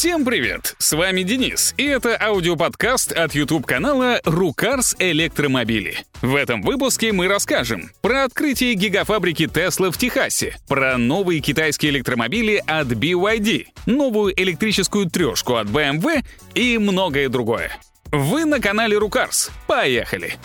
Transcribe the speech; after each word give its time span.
Всем 0.00 0.24
привет! 0.24 0.76
С 0.78 0.94
вами 0.94 1.24
Денис, 1.24 1.74
и 1.76 1.84
это 1.84 2.16
аудиоподкаст 2.18 3.12
от 3.12 3.34
YouTube-канала 3.34 4.22
«Рукарс 4.24 4.96
Электромобили». 4.98 5.98
В 6.22 6.36
этом 6.36 6.62
выпуске 6.62 7.12
мы 7.12 7.28
расскажем 7.28 7.90
про 8.00 8.24
открытие 8.24 8.72
гигафабрики 8.72 9.42
Tesla 9.42 9.90
в 9.90 9.98
Техасе, 9.98 10.56
про 10.68 10.96
новые 10.96 11.40
китайские 11.40 11.92
электромобили 11.92 12.64
от 12.66 12.86
BYD, 12.86 13.66
новую 13.84 14.32
электрическую 14.40 15.10
трешку 15.10 15.56
от 15.56 15.66
BMW 15.66 16.24
и 16.54 16.78
многое 16.78 17.28
другое. 17.28 17.70
Вы 18.10 18.46
на 18.46 18.58
канале 18.58 18.96
Рукарс. 18.96 19.50
Поехали! 19.66 20.38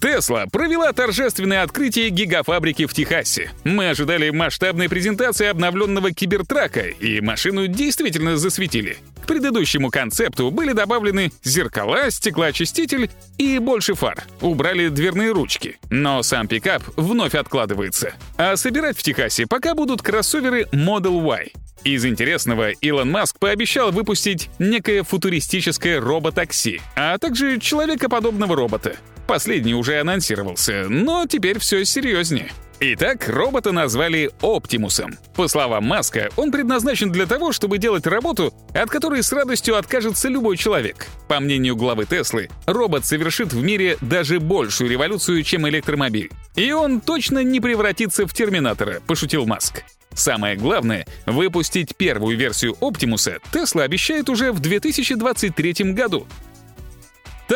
Тесла 0.00 0.46
провела 0.46 0.92
торжественное 0.92 1.62
открытие 1.62 2.10
гигафабрики 2.10 2.86
в 2.86 2.94
Техасе. 2.94 3.50
Мы 3.64 3.90
ожидали 3.90 4.30
масштабной 4.30 4.88
презентации 4.88 5.46
обновленного 5.46 6.12
кибертрака, 6.12 6.82
и 6.82 7.20
машину 7.20 7.66
действительно 7.66 8.36
засветили. 8.36 8.98
К 9.22 9.26
предыдущему 9.26 9.90
концепту 9.90 10.50
были 10.50 10.72
добавлены 10.72 11.32
зеркала, 11.42 12.10
стеклоочиститель 12.10 13.10
и 13.38 13.58
больше 13.58 13.94
фар. 13.94 14.22
Убрали 14.40 14.88
дверные 14.88 15.32
ручки. 15.32 15.78
Но 15.90 16.22
сам 16.22 16.46
пикап 16.46 16.82
вновь 16.96 17.34
откладывается. 17.34 18.14
А 18.36 18.56
собирать 18.56 18.96
в 18.96 19.02
Техасе 19.02 19.46
пока 19.46 19.74
будут 19.74 20.00
кроссоверы 20.00 20.62
Model 20.72 21.20
Y. 21.26 21.52
Из 21.84 22.04
интересного 22.04 22.70
Илон 22.70 23.10
Маск 23.10 23.38
пообещал 23.38 23.92
выпустить 23.92 24.48
некое 24.58 25.02
футуристическое 25.02 26.00
роботакси, 26.00 26.80
а 26.96 27.18
также 27.18 27.58
человекоподобного 27.58 28.56
робота. 28.56 28.96
Последний 29.28 29.74
уже 29.74 30.00
анонсировался, 30.00 30.86
но 30.88 31.26
теперь 31.26 31.58
все 31.58 31.84
серьезнее. 31.84 32.50
Итак, 32.80 33.28
робота 33.28 33.72
назвали 33.72 34.30
Оптимусом. 34.40 35.18
По 35.36 35.48
словам 35.48 35.84
Маска, 35.84 36.30
он 36.36 36.50
предназначен 36.50 37.12
для 37.12 37.26
того, 37.26 37.52
чтобы 37.52 37.76
делать 37.76 38.06
работу, 38.06 38.54
от 38.72 38.88
которой 38.88 39.22
с 39.22 39.30
радостью 39.30 39.76
откажется 39.76 40.28
любой 40.28 40.56
человек. 40.56 41.08
По 41.28 41.40
мнению 41.40 41.76
главы 41.76 42.06
Теслы, 42.06 42.48
робот 42.64 43.04
совершит 43.04 43.52
в 43.52 43.62
мире 43.62 43.98
даже 44.00 44.40
большую 44.40 44.88
революцию, 44.88 45.42
чем 45.42 45.68
электромобиль. 45.68 46.30
И 46.56 46.72
он 46.72 47.02
точно 47.02 47.44
не 47.44 47.60
превратится 47.60 48.26
в 48.26 48.32
терминатора, 48.32 49.02
пошутил 49.06 49.44
Маск. 49.44 49.82
Самое 50.14 50.56
главное, 50.56 51.06
выпустить 51.26 51.94
первую 51.96 52.36
версию 52.36 52.76
Оптимуса 52.80 53.38
Тесла 53.52 53.82
обещает 53.82 54.30
уже 54.30 54.52
в 54.52 54.60
2023 54.60 55.92
году. 55.92 56.26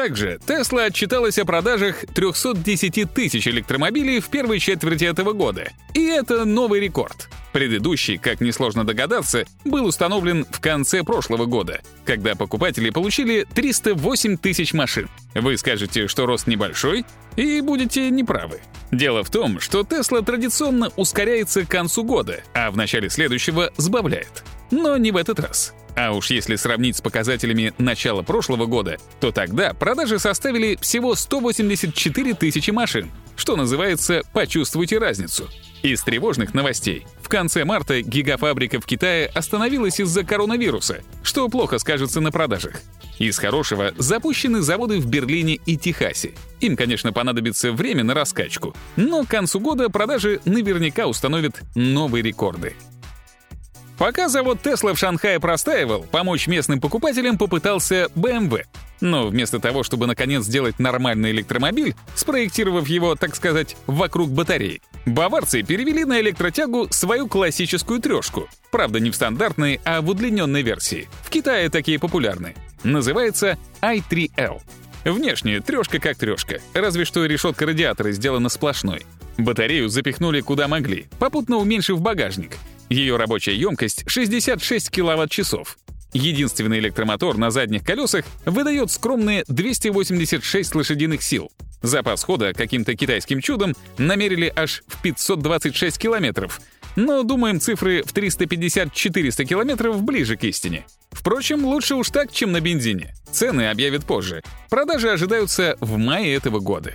Также 0.02 0.40
Tesla 0.44 0.86
отчиталась 0.86 1.38
о 1.38 1.44
продажах 1.44 2.04
310 2.12 3.14
тысяч 3.14 3.46
электромобилей 3.46 4.18
в 4.18 4.30
первой 4.30 4.58
четверти 4.58 5.04
этого 5.04 5.32
года. 5.32 5.70
И 5.94 6.04
это 6.04 6.44
новый 6.44 6.80
рекорд. 6.80 7.28
Предыдущий, 7.52 8.18
как 8.18 8.40
несложно 8.40 8.84
догадаться, 8.84 9.44
был 9.64 9.86
установлен 9.86 10.44
в 10.50 10.58
конце 10.58 11.04
прошлого 11.04 11.46
года, 11.46 11.82
когда 12.04 12.34
покупатели 12.34 12.90
получили 12.90 13.46
308 13.54 14.38
тысяч 14.38 14.72
машин. 14.72 15.08
Вы 15.36 15.56
скажете, 15.56 16.08
что 16.08 16.26
рост 16.26 16.48
небольшой, 16.48 17.04
и 17.36 17.60
будете 17.60 18.10
неправы. 18.10 18.58
Дело 18.90 19.22
в 19.22 19.30
том, 19.30 19.60
что 19.60 19.82
Tesla 19.82 20.24
традиционно 20.24 20.90
ускоряется 20.96 21.64
к 21.64 21.68
концу 21.68 22.02
года, 22.02 22.42
а 22.54 22.72
в 22.72 22.76
начале 22.76 23.08
следующего 23.08 23.72
сбавляет. 23.76 24.42
Но 24.72 24.96
не 24.96 25.12
в 25.12 25.16
этот 25.16 25.38
раз. 25.38 25.74
А 25.94 26.12
уж 26.12 26.30
если 26.30 26.56
сравнить 26.56 26.96
с 26.96 27.00
показателями 27.00 27.74
начала 27.78 28.22
прошлого 28.22 28.66
года, 28.66 28.98
то 29.20 29.30
тогда 29.30 29.74
продажи 29.74 30.18
составили 30.18 30.78
всего 30.80 31.14
184 31.14 32.34
тысячи 32.34 32.70
машин, 32.70 33.10
что 33.36 33.56
называется 33.56 34.22
«почувствуйте 34.32 34.98
разницу». 34.98 35.48
Из 35.82 36.02
тревожных 36.02 36.54
новостей. 36.54 37.06
В 37.20 37.28
конце 37.28 37.64
марта 37.64 38.02
гигафабрика 38.02 38.80
в 38.80 38.86
Китае 38.86 39.26
остановилась 39.26 39.98
из-за 39.98 40.22
коронавируса, 40.22 41.02
что 41.22 41.48
плохо 41.48 41.78
скажется 41.78 42.20
на 42.20 42.30
продажах. 42.30 42.80
Из 43.18 43.38
хорошего 43.38 43.92
запущены 43.98 44.62
заводы 44.62 45.00
в 45.00 45.06
Берлине 45.06 45.54
и 45.66 45.76
Техасе. 45.76 46.32
Им, 46.60 46.76
конечно, 46.76 47.12
понадобится 47.12 47.72
время 47.72 48.04
на 48.04 48.14
раскачку, 48.14 48.76
но 48.96 49.24
к 49.24 49.28
концу 49.28 49.60
года 49.60 49.88
продажи 49.90 50.40
наверняка 50.44 51.06
установят 51.06 51.60
новые 51.74 52.22
рекорды. 52.22 52.74
Пока 54.02 54.28
завод 54.28 54.58
Tesla 54.64 54.94
в 54.94 54.98
Шанхае 54.98 55.38
простаивал, 55.38 56.02
помочь 56.02 56.48
местным 56.48 56.80
покупателям 56.80 57.38
попытался 57.38 58.08
BMW. 58.16 58.64
Но 59.00 59.28
вместо 59.28 59.60
того, 59.60 59.84
чтобы 59.84 60.08
наконец 60.08 60.42
сделать 60.42 60.80
нормальный 60.80 61.30
электромобиль, 61.30 61.94
спроектировав 62.16 62.88
его, 62.88 63.14
так 63.14 63.36
сказать, 63.36 63.76
вокруг 63.86 64.32
батареи, 64.32 64.82
баварцы 65.06 65.62
перевели 65.62 66.04
на 66.04 66.20
электротягу 66.20 66.88
свою 66.90 67.28
классическую 67.28 68.00
трешку. 68.00 68.48
Правда, 68.72 68.98
не 68.98 69.12
в 69.12 69.14
стандартной, 69.14 69.80
а 69.84 70.00
в 70.00 70.08
удлиненной 70.08 70.62
версии. 70.62 71.08
В 71.22 71.30
Китае 71.30 71.68
такие 71.68 72.00
популярны. 72.00 72.56
Называется 72.82 73.56
i3L. 73.82 74.62
Внешне 75.04 75.60
трешка 75.60 76.00
как 76.00 76.16
трешка, 76.16 76.58
разве 76.74 77.04
что 77.04 77.24
решетка 77.24 77.66
радиатора 77.66 78.10
сделана 78.10 78.48
сплошной. 78.48 79.06
Батарею 79.38 79.88
запихнули 79.88 80.40
куда 80.40 80.66
могли, 80.66 81.06
попутно 81.20 81.58
уменьшив 81.58 82.00
багажник— 82.00 82.56
ее 82.92 83.16
рабочая 83.16 83.56
емкость— 83.56 84.04
66 84.06 84.90
киловатт-часов. 84.90 85.78
Единственный 86.12 86.78
электромотор 86.78 87.38
на 87.38 87.50
задних 87.50 87.84
колесах 87.84 88.24
выдает 88.44 88.90
скромные 88.90 89.44
286 89.48 90.74
лошадиных 90.74 91.22
сил. 91.22 91.50
Запас 91.80 92.22
хода 92.22 92.52
каким-то 92.52 92.94
китайским 92.94 93.40
чудом 93.40 93.74
намерили 93.98 94.52
аж 94.54 94.82
в 94.86 95.00
526 95.02 95.98
километров, 95.98 96.60
но, 96.94 97.22
думаем, 97.22 97.60
цифры 97.60 98.02
в 98.02 98.12
350-400 98.12 99.44
километров 99.44 100.02
ближе 100.02 100.36
к 100.36 100.44
истине. 100.44 100.84
Впрочем, 101.10 101.64
лучше 101.64 101.94
уж 101.94 102.10
так, 102.10 102.30
чем 102.30 102.52
на 102.52 102.60
бензине. 102.60 103.14
Цены 103.30 103.70
объявят 103.70 104.04
позже. 104.04 104.42
Продажи 104.68 105.10
ожидаются 105.10 105.76
в 105.80 105.96
мае 105.96 106.34
этого 106.34 106.60
года. 106.60 106.94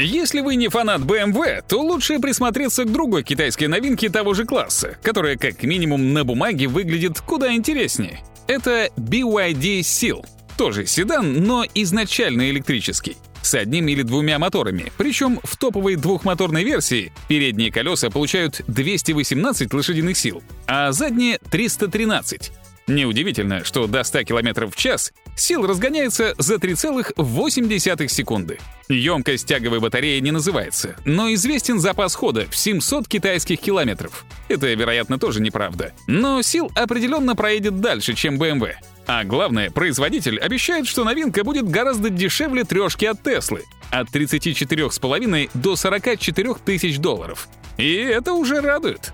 Если 0.00 0.42
вы 0.42 0.54
не 0.54 0.68
фанат 0.68 1.00
BMW, 1.00 1.60
то 1.66 1.82
лучше 1.82 2.20
присмотреться 2.20 2.84
к 2.84 2.92
другой 2.92 3.24
китайской 3.24 3.64
новинке 3.64 4.08
того 4.08 4.32
же 4.32 4.44
класса, 4.44 4.96
которая 5.02 5.36
как 5.36 5.64
минимум 5.64 6.12
на 6.12 6.24
бумаге 6.24 6.68
выглядит 6.68 7.20
куда 7.20 7.52
интереснее. 7.52 8.20
Это 8.46 8.90
BYD 8.96 9.80
Seal. 9.80 10.24
Тоже 10.56 10.86
седан, 10.86 11.42
но 11.42 11.64
изначально 11.74 12.48
электрический 12.48 13.16
с 13.42 13.54
одним 13.54 13.88
или 13.88 14.02
двумя 14.02 14.38
моторами. 14.38 14.92
Причем 14.98 15.40
в 15.42 15.56
топовой 15.56 15.96
двухмоторной 15.96 16.62
версии 16.62 17.12
передние 17.26 17.72
колеса 17.72 18.08
получают 18.08 18.60
218 18.68 19.74
лошадиных 19.74 20.16
сил, 20.16 20.44
а 20.68 20.92
задние— 20.92 21.38
313. 21.50 22.52
Неудивительно, 22.88 23.64
что 23.64 23.86
до 23.86 24.02
100 24.02 24.24
км 24.24 24.66
в 24.66 24.74
час 24.74 25.12
сил 25.36 25.66
разгоняется 25.66 26.34
за 26.38 26.56
3,8 26.56 28.08
секунды. 28.08 28.58
Емкость 28.88 29.46
тяговой 29.46 29.80
батареи 29.80 30.18
не 30.20 30.30
называется, 30.30 30.96
но 31.04 31.32
известен 31.34 31.78
запас 31.78 32.14
хода 32.14 32.46
в 32.50 32.56
700 32.56 33.06
китайских 33.06 33.60
километров. 33.60 34.24
Это, 34.48 34.66
вероятно, 34.72 35.18
тоже 35.18 35.42
неправда. 35.42 35.92
Но 36.06 36.40
сил 36.40 36.72
определенно 36.74 37.36
проедет 37.36 37.80
дальше, 37.80 38.14
чем 38.14 38.40
BMW. 38.40 38.72
А 39.06 39.24
главное, 39.24 39.70
производитель 39.70 40.38
обещает, 40.38 40.86
что 40.86 41.04
новинка 41.04 41.44
будет 41.44 41.68
гораздо 41.68 42.10
дешевле 42.10 42.64
трешки 42.64 43.04
от 43.04 43.22
Теслы— 43.22 43.64
от 43.90 44.10
34,5 44.10 45.50
до 45.54 45.76
44 45.76 46.54
тысяч 46.64 46.98
долларов. 46.98 47.48
И 47.76 47.94
это 47.94 48.32
уже 48.32 48.60
радует. 48.60 49.12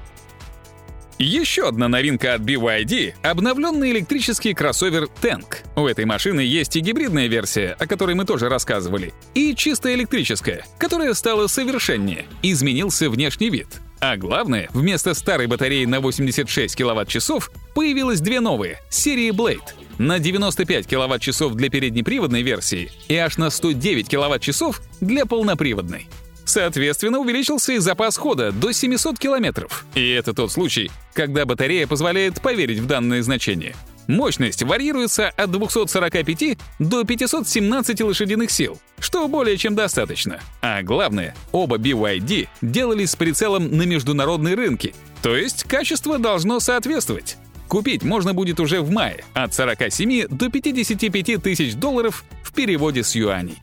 Еще 1.18 1.68
одна 1.68 1.86
новинка 1.86 2.34
от 2.34 2.40
BYD— 2.40 3.14
обновленный 3.22 3.92
электрический 3.92 4.52
кроссовер 4.52 5.08
Tank. 5.22 5.58
У 5.76 5.86
этой 5.86 6.06
машины 6.06 6.40
есть 6.40 6.74
и 6.74 6.80
гибридная 6.80 7.28
версия, 7.28 7.76
о 7.78 7.86
которой 7.86 8.16
мы 8.16 8.24
тоже 8.24 8.48
рассказывали, 8.48 9.14
и 9.34 9.54
чисто 9.54 9.94
электрическая, 9.94 10.64
которая 10.76 11.14
стала 11.14 11.46
совершеннее, 11.46 12.24
изменился 12.42 13.08
внешний 13.08 13.48
вид. 13.48 13.68
А 14.00 14.16
главное, 14.16 14.68
вместо 14.72 15.14
старой 15.14 15.46
батареи 15.46 15.84
на 15.84 16.00
86 16.00 16.74
кВт-часов 16.74 17.52
появилось 17.76 18.20
две 18.20 18.40
новые— 18.40 18.80
серии 18.90 19.30
Blade— 19.30 19.60
на 19.98 20.18
95 20.18 20.88
кВт-часов 20.88 21.54
для 21.54 21.70
переднеприводной 21.70 22.42
версии 22.42 22.90
и 23.06 23.14
аж 23.14 23.38
на 23.38 23.50
109 23.50 24.08
кВт-часов 24.08 24.82
для 25.00 25.26
полноприводной. 25.26 26.08
Соответственно, 26.44 27.18
увеличился 27.18 27.72
и 27.72 27.78
запас 27.78 28.16
хода 28.16 28.52
до 28.52 28.72
700 28.72 29.18
километров. 29.18 29.84
И 29.94 30.10
это 30.10 30.34
тот 30.34 30.52
случай, 30.52 30.90
когда 31.14 31.46
батарея 31.46 31.86
позволяет 31.86 32.40
поверить 32.40 32.78
в 32.78 32.86
данное 32.86 33.22
значение. 33.22 33.74
Мощность 34.06 34.62
варьируется 34.62 35.30
от 35.30 35.50
245 35.50 36.58
до 36.78 37.04
517 37.04 38.00
лошадиных 38.02 38.50
сил, 38.50 38.78
что 38.98 39.26
более 39.28 39.56
чем 39.56 39.74
достаточно. 39.74 40.40
А 40.60 40.82
главное, 40.82 41.34
оба 41.52 41.78
BYD 41.78 42.48
делались 42.60 43.12
с 43.12 43.16
прицелом 43.16 43.74
на 43.76 43.82
международные 43.82 44.54
рынки, 44.54 44.94
то 45.22 45.34
есть 45.34 45.64
качество 45.64 46.18
должно 46.18 46.60
соответствовать. 46.60 47.38
Купить 47.66 48.02
можно 48.02 48.34
будет 48.34 48.60
уже 48.60 48.82
в 48.82 48.90
мае 48.90 49.24
от 49.32 49.54
47 49.54 50.28
до 50.28 50.50
55 50.50 51.42
тысяч 51.42 51.74
долларов 51.74 52.24
в 52.42 52.52
переводе 52.52 53.02
с 53.02 53.14
юаней. 53.14 53.58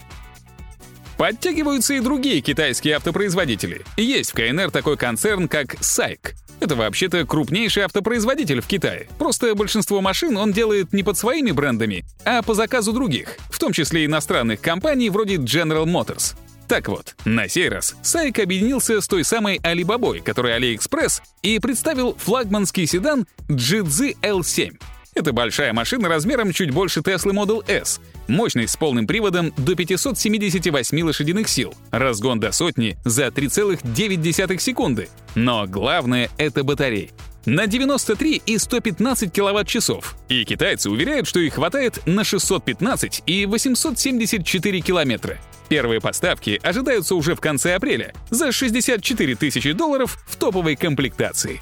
Подтягиваются 1.21 1.93
и 1.93 1.99
другие 1.99 2.41
китайские 2.41 2.95
автопроизводители. 2.95 3.83
Есть 3.95 4.31
в 4.31 4.33
КНР 4.33 4.71
такой 4.71 4.97
концерн, 4.97 5.47
как 5.47 5.75
SAIC. 5.75 6.33
Это 6.59 6.75
вообще-то 6.75 7.27
крупнейший 7.27 7.83
автопроизводитель 7.83 8.59
в 8.59 8.65
Китае. 8.65 9.07
Просто 9.19 9.53
большинство 9.53 10.01
машин 10.01 10.35
он 10.35 10.51
делает 10.51 10.93
не 10.93 11.03
под 11.03 11.19
своими 11.19 11.51
брендами, 11.51 12.05
а 12.25 12.41
по 12.41 12.55
заказу 12.55 12.91
других, 12.91 13.37
в 13.51 13.59
том 13.59 13.71
числе 13.71 14.05
иностранных 14.05 14.61
компаний 14.61 15.11
вроде 15.11 15.35
General 15.35 15.85
Motors. 15.85 16.35
Так 16.67 16.87
вот, 16.87 17.15
на 17.23 17.47
сей 17.47 17.69
раз 17.69 17.95
Сайк 18.01 18.39
объединился 18.39 18.99
с 18.99 19.07
той 19.07 19.23
самой 19.23 19.59
Alibaba, 19.59 20.21
которая 20.21 20.59
AliExpress, 20.59 21.21
и 21.43 21.59
представил 21.59 22.15
флагманский 22.17 22.87
седан 22.87 23.27
GZ 23.47 24.17
L7. 24.23 24.71
Это 25.13 25.33
большая 25.33 25.73
машина 25.73 26.07
размером 26.07 26.51
чуть 26.53 26.71
больше 26.71 27.01
Tesla 27.01 27.31
Model 27.31 27.63
S, 27.69 27.99
мощность 28.27 28.73
с 28.73 28.77
полным 28.77 29.07
приводом 29.07 29.53
до 29.57 29.75
578 29.75 31.01
лошадиных 31.01 31.47
сил, 31.47 31.73
разгон 31.91 32.39
до 32.39 32.51
сотни 32.51 32.97
за 33.03 33.27
3,9 33.27 34.57
секунды. 34.59 35.09
Но 35.35 35.65
главное— 35.67 36.29
это 36.37 36.63
батареи. 36.63 37.11
На 37.45 37.65
93 37.65 38.41
и 38.45 38.57
115 38.57 39.33
киловатт-часов. 39.33 40.15
И 40.29 40.45
китайцы 40.45 40.89
уверяют, 40.89 41.27
что 41.27 41.39
их 41.39 41.55
хватает 41.55 41.99
на 42.05 42.23
615 42.23 43.23
и 43.25 43.45
874 43.47 44.81
километра. 44.81 45.39
Первые 45.67 46.01
поставки 46.01 46.59
ожидаются 46.61 47.15
уже 47.15 47.33
в 47.33 47.39
конце 47.39 47.75
апреля 47.75 48.13
за 48.29 48.51
64 48.51 49.35
тысячи 49.35 49.71
долларов 49.71 50.19
в 50.27 50.35
топовой 50.35 50.75
комплектации. 50.75 51.61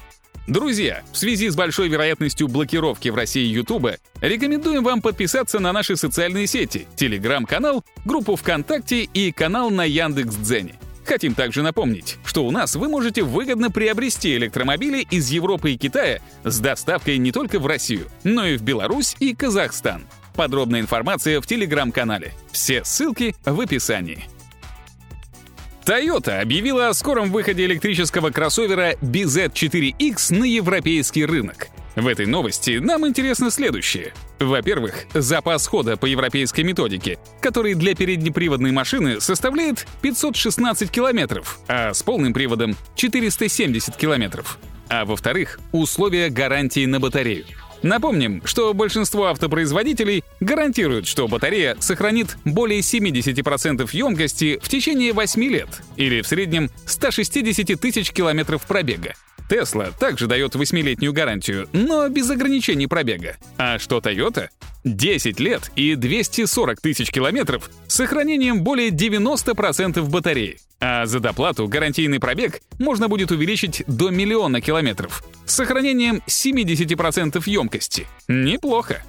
Друзья, 0.50 1.02
в 1.12 1.16
связи 1.16 1.48
с 1.48 1.54
большой 1.54 1.86
вероятностью 1.86 2.48
блокировки 2.48 3.08
в 3.08 3.14
России 3.14 3.46
Ютуба, 3.46 3.98
рекомендуем 4.20 4.82
вам 4.82 5.00
подписаться 5.00 5.60
на 5.60 5.72
наши 5.72 5.94
социальные 5.94 6.48
сети, 6.48 6.88
телеграм-канал, 6.96 7.84
группу 8.04 8.34
ВКонтакте 8.34 9.04
и 9.04 9.30
канал 9.30 9.70
на 9.70 9.84
Яндекс.Дзене. 9.84 10.74
Хотим 11.04 11.36
также 11.36 11.62
напомнить, 11.62 12.18
что 12.24 12.44
у 12.44 12.50
нас 12.50 12.74
вы 12.74 12.88
можете 12.88 13.22
выгодно 13.22 13.70
приобрести 13.70 14.34
электромобили 14.34 15.06
из 15.08 15.30
Европы 15.30 15.70
и 15.70 15.76
Китая 15.76 16.18
с 16.42 16.58
доставкой 16.58 17.18
не 17.18 17.30
только 17.30 17.60
в 17.60 17.66
Россию, 17.68 18.08
но 18.24 18.44
и 18.44 18.56
в 18.56 18.62
Беларусь 18.62 19.14
и 19.20 19.36
Казахстан. 19.36 20.02
Подробная 20.34 20.80
информация 20.80 21.40
в 21.40 21.46
телеграм-канале. 21.46 22.32
Все 22.50 22.82
ссылки 22.82 23.36
в 23.44 23.60
описании. 23.60 24.24
Toyota 25.90 26.40
объявила 26.40 26.88
о 26.88 26.94
скором 26.94 27.32
выходе 27.32 27.64
электрического 27.64 28.30
кроссовера 28.30 28.92
BZ4X 29.02 30.32
на 30.32 30.44
европейский 30.44 31.24
рынок. 31.24 31.66
В 31.96 32.06
этой 32.06 32.26
новости 32.26 32.78
нам 32.78 33.08
интересно 33.08 33.50
следующее. 33.50 34.14
Во-первых, 34.38 35.06
запас 35.14 35.66
хода 35.66 35.96
по 35.96 36.06
европейской 36.06 36.60
методике, 36.60 37.18
который 37.40 37.74
для 37.74 37.96
переднеприводной 37.96 38.70
машины 38.70 39.20
составляет 39.20 39.84
516 40.00 40.88
километров, 40.92 41.58
а 41.66 41.92
с 41.92 42.04
полным 42.04 42.32
приводом— 42.34 42.76
470 42.94 43.96
километров. 43.96 44.60
А 44.88 45.04
во-вторых, 45.04 45.58
условия 45.72 46.30
гарантии 46.30 46.86
на 46.86 47.00
батарею. 47.00 47.46
Напомним, 47.82 48.42
что 48.44 48.74
большинство 48.74 49.26
автопроизводителей 49.26 50.24
гарантируют, 50.40 51.06
что 51.06 51.28
батарея 51.28 51.76
сохранит 51.80 52.36
более 52.44 52.80
70% 52.80 53.88
емкости 53.92 54.58
в 54.62 54.68
течение 54.68 55.12
8 55.12 55.42
лет 55.44 55.68
или 55.96 56.20
в 56.20 56.26
среднем 56.26 56.70
160 56.86 57.80
тысяч 57.80 58.10
километров 58.10 58.66
пробега. 58.66 59.14
Tesla 59.50 59.92
также 59.98 60.28
дает 60.28 60.54
8-летнюю 60.54 61.12
гарантию, 61.12 61.68
но 61.72 62.08
без 62.08 62.30
ограничений 62.30 62.86
пробега. 62.86 63.36
А 63.58 63.80
что 63.80 63.98
Toyota? 63.98 64.48
10 64.84 65.40
лет 65.40 65.72
и 65.74 65.94
240 65.94 66.80
тысяч 66.80 67.10
километров 67.10 67.68
с 67.86 67.96
сохранением 67.96 68.62
более 68.62 68.90
90% 68.90 70.02
батареи. 70.08 70.58
А 70.80 71.04
за 71.04 71.20
доплату 71.20 71.68
гарантийный 71.68 72.20
пробег 72.20 72.60
можно 72.78 73.08
будет 73.08 73.30
увеличить 73.30 73.82
до 73.86 74.08
миллиона 74.10 74.62
километров 74.62 75.22
с 75.44 75.54
сохранением 75.54 76.22
70% 76.26 77.42
емкости. 77.44 77.69
Неплохо. 78.28 79.02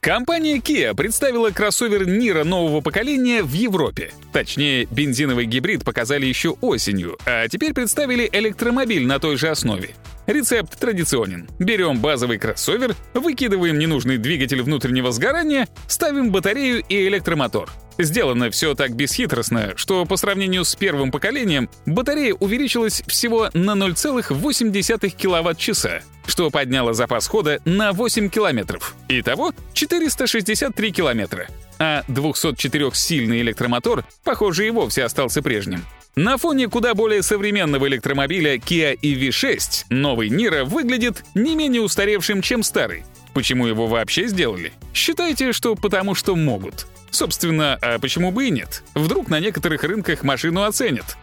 Компания 0.00 0.56
Kia 0.56 0.96
представила 0.96 1.50
кроссовер 1.50 2.02
Niro 2.08 2.42
нового 2.42 2.80
поколения 2.80 3.44
в 3.44 3.52
Европе. 3.52 4.10
Точнее, 4.32 4.86
бензиновый 4.90 5.46
гибрид 5.46 5.84
показали 5.84 6.26
еще 6.26 6.56
осенью, 6.60 7.16
а 7.24 7.46
теперь 7.46 7.72
представили 7.72 8.28
электромобиль 8.32 9.06
на 9.06 9.20
той 9.20 9.36
же 9.36 9.48
основе. 9.48 9.90
Рецепт 10.26 10.76
традиционен. 10.76 11.48
Берем 11.60 12.00
базовый 12.00 12.38
кроссовер, 12.38 12.96
выкидываем 13.14 13.78
ненужный 13.78 14.18
двигатель 14.18 14.62
внутреннего 14.62 15.12
сгорания, 15.12 15.68
ставим 15.86 16.32
батарею 16.32 16.82
и 16.88 17.06
электромотор. 17.06 17.70
Сделано 17.98 18.50
все 18.50 18.74
так 18.74 18.94
бесхитростно, 18.94 19.72
что 19.76 20.04
по 20.04 20.16
сравнению 20.16 20.64
с 20.64 20.74
первым 20.74 21.10
поколением 21.10 21.68
батарея 21.86 22.34
увеличилась 22.34 23.02
всего 23.06 23.50
на 23.52 23.72
0,8 23.72 25.10
киловатт-часа, 25.10 26.02
что 26.26 26.50
подняло 26.50 26.94
запас 26.94 27.26
хода 27.26 27.60
на 27.64 27.92
8 27.92 28.28
километров. 28.28 28.94
Итого 29.08 29.52
463 29.74 30.92
километра. 30.92 31.48
А 31.78 32.02
204-сильный 32.08 33.40
электромотор, 33.40 34.04
похоже, 34.24 34.66
и 34.66 34.70
вовсе 34.70 35.04
остался 35.04 35.42
прежним. 35.42 35.84
На 36.14 36.36
фоне 36.36 36.68
куда 36.68 36.94
более 36.94 37.22
современного 37.22 37.88
электромобиля 37.88 38.56
Kia 38.56 38.98
EV6 39.00 39.86
новый 39.88 40.28
Niro 40.28 40.64
выглядит 40.64 41.24
не 41.34 41.56
менее 41.56 41.80
устаревшим, 41.80 42.42
чем 42.42 42.62
старый. 42.62 43.04
Почему 43.32 43.66
его 43.66 43.86
вообще 43.86 44.26
сделали? 44.28 44.72
Считайте, 44.92 45.52
что 45.52 45.74
потому 45.74 46.14
что 46.14 46.36
могут. 46.36 46.86
Собственно, 47.12 47.78
а 47.80 47.98
почему 47.98 48.32
бы 48.32 48.48
и 48.48 48.50
нет? 48.50 48.82
Вдруг 48.94 49.28
на 49.28 49.38
некоторых 49.38 49.84
рынках 49.84 50.24
машину 50.24 50.64
оценят. 50.64 51.16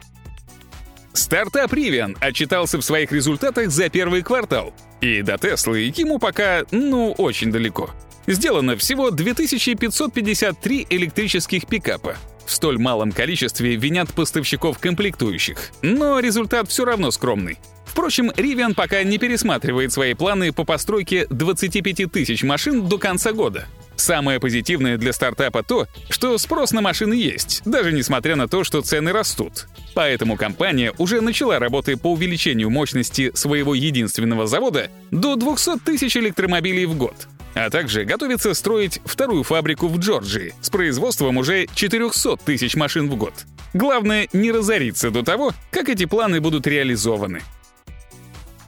Стартап 1.14 1.74
Rivian 1.74 2.16
отчитался 2.22 2.78
в 2.78 2.84
своих 2.84 3.12
результатах 3.12 3.72
за 3.72 3.90
первый 3.90 4.22
квартал. 4.22 4.74
И 5.02 5.24
до 5.24 5.38
Теслы 5.38 5.92
ему 5.96 6.20
пока, 6.20 6.64
ну, 6.72 7.12
очень 7.14 7.52
далеко. 7.52 7.90
Сделано 8.28 8.78
всего 8.78 9.10
2553 9.10 10.88
электрических 10.92 11.66
пикапа. 11.66 12.16
В 12.46 12.52
столь 12.52 12.78
малом 12.78 13.12
количестве 13.12 13.76
винят 13.76 14.14
поставщиков 14.14 14.78
комплектующих. 14.78 15.72
Но 15.82 16.20
результат 16.20 16.70
все 16.70 16.86
равно 16.86 17.10
скромный. 17.10 17.58
Впрочем, 17.86 18.30
Rivian 18.30 18.76
пока 18.76 19.02
не 19.04 19.18
пересматривает 19.18 19.92
свои 19.92 20.14
планы 20.14 20.54
по 20.54 20.64
постройке 20.64 21.26
25 21.32 22.12
тысяч 22.12 22.44
машин 22.44 22.88
до 22.88 23.00
конца 23.00 23.34
года. 23.34 23.68
Самое 24.00 24.40
позитивное 24.40 24.98
для 24.98 25.12
стартапа 25.12 25.62
то, 25.62 25.86
что 26.10 26.38
спрос 26.38 26.72
на 26.72 26.80
машины 26.80 27.16
есть, 27.16 27.62
даже 27.66 27.92
несмотря 27.92 28.38
на 28.38 28.48
то, 28.48 28.64
что 28.64 28.82
цены 28.82 29.12
растут. 29.12 29.68
Поэтому 29.94 30.38
компания 30.38 30.94
уже 30.98 31.20
начала 31.20 31.60
работы 31.60 31.98
по 31.98 32.14
увеличению 32.14 32.70
мощности 32.70 33.32
своего 33.36 33.76
единственного 33.76 34.48
завода 34.48 34.90
до 35.12 35.36
200 35.36 35.80
тысяч 35.80 36.16
электромобилей 36.16 36.86
в 36.86 36.98
год 36.98 37.28
а 37.56 37.70
также 37.70 38.06
готовится 38.06 38.54
строить 38.54 39.02
вторую 39.04 39.44
фабрику 39.44 39.88
в 39.88 39.98
Джорджии 39.98 40.54
с 40.62 40.70
производством 40.70 41.36
уже 41.38 41.68
400 41.74 42.38
тысяч 42.38 42.76
машин 42.76 43.10
в 43.10 43.18
год. 43.18 43.34
Главное 43.74 44.30
не 44.32 44.52
разориться 44.52 45.12
до 45.12 45.24
того, 45.24 45.52
как 45.72 45.90
эти 45.90 46.06
планы 46.06 46.40
будут 46.40 46.68
реализованы. 46.68 47.42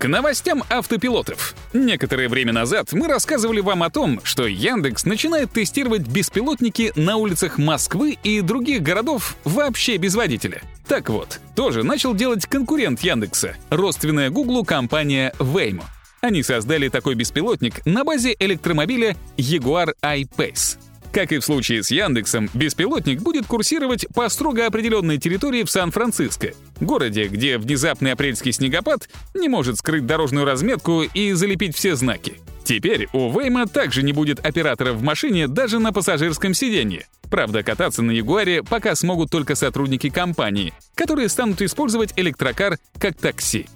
К 0.01 0.07
новостям 0.07 0.63
автопилотов. 0.67 1.53
Некоторое 1.73 2.27
время 2.27 2.51
назад 2.51 2.91
мы 2.91 3.07
рассказывали 3.07 3.59
вам 3.59 3.83
о 3.83 3.91
том, 3.91 4.19
что 4.23 4.47
Яндекс 4.47 5.05
начинает 5.05 5.51
тестировать 5.51 6.07
беспилотники 6.07 6.91
на 6.95 7.17
улицах 7.17 7.59
Москвы 7.59 8.17
и 8.23 8.41
других 8.41 8.81
городов 8.81 9.37
вообще 9.43 9.97
без 9.97 10.15
водителя. 10.15 10.63
Так 10.87 11.09
вот, 11.09 11.39
тоже 11.55 11.83
начал 11.83 12.15
делать 12.15 12.47
конкурент 12.47 13.01
Яндекса, 13.01 13.55
родственная 13.69 14.31
Гуглу 14.31 14.65
компания 14.65 15.35
Waymo. 15.37 15.83
Они 16.21 16.41
создали 16.41 16.89
такой 16.89 17.13
беспилотник 17.13 17.85
на 17.85 18.03
базе 18.03 18.35
электромобиля 18.39 19.15
Jaguar 19.37 19.93
I-Pace. 20.01 20.79
Как 21.11 21.33
и 21.33 21.39
в 21.39 21.45
случае 21.45 21.83
с 21.83 21.91
Яндексом, 21.91 22.49
беспилотник 22.53 23.21
будет 23.21 23.45
курсировать 23.45 24.07
по 24.15 24.29
строго 24.29 24.65
определенной 24.65 25.17
территории 25.17 25.63
в 25.63 25.69
Сан-Франциско, 25.69 26.53
городе, 26.79 27.27
где 27.27 27.57
внезапный 27.57 28.13
апрельский 28.13 28.53
снегопад 28.53 29.09
не 29.33 29.49
может 29.49 29.77
скрыть 29.77 30.05
дорожную 30.05 30.45
разметку 30.45 31.01
и 31.01 31.33
залепить 31.33 31.75
все 31.75 31.95
знаки. 31.95 32.39
Теперь 32.63 33.09
у 33.11 33.29
Вейма 33.29 33.67
также 33.67 34.03
не 34.03 34.13
будет 34.13 34.45
оператора 34.45 34.93
в 34.93 35.01
машине 35.01 35.47
даже 35.49 35.79
на 35.79 35.91
пассажирском 35.91 36.53
сиденье. 36.53 37.07
Правда, 37.29 37.63
кататься 37.63 38.01
на 38.01 38.11
Ягуаре 38.11 38.63
пока 38.63 38.95
смогут 38.95 39.31
только 39.31 39.55
сотрудники 39.55 40.09
компании, 40.09 40.73
которые 40.95 41.27
станут 41.27 41.61
использовать 41.61 42.13
электрокар 42.15 42.77
как 42.99 43.17
такси. 43.17 43.67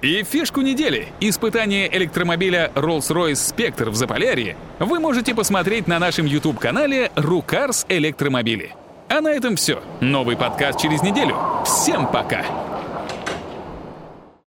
И 0.00 0.22
фишку 0.22 0.60
недели— 0.60 1.08
испытание 1.20 1.92
электромобиля 1.96 2.70
Rolls-Royce 2.76 3.32
Spectre 3.32 3.90
в 3.90 3.96
Заполярье 3.96 4.56
вы 4.78 5.00
можете 5.00 5.34
посмотреть 5.34 5.88
на 5.88 5.98
нашем 5.98 6.24
YouTube-канале 6.24 7.10
«Рукарс 7.16 7.84
Электромобили». 7.88 8.74
А 9.08 9.20
на 9.20 9.28
этом 9.28 9.56
все. 9.56 9.82
Новый 10.00 10.36
подкаст 10.36 10.78
через 10.78 11.02
неделю. 11.02 11.36
Всем 11.64 12.06
пока! 12.06 12.67